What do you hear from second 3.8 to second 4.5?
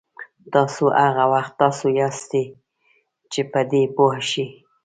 پوه شئ.